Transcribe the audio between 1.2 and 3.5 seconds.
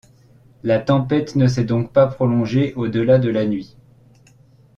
ne s’est donc pas prolongée au delà de la